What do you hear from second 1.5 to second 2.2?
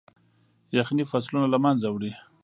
له منځه وړي.